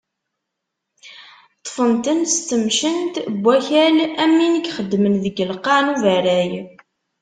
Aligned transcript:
Ṭṭfen-ten 1.57 2.21
s 2.33 2.35
temcent 2.47 3.15
n 3.21 3.35
wakal 3.43 3.97
am 4.23 4.31
win 4.37 4.55
i 4.57 4.61
ixeddmen 4.67 5.15
deg 5.23 5.37
lqaε 5.51 5.81
n 5.83 5.91
uberray. 5.93 6.51